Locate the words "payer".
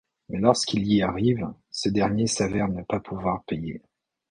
3.43-3.83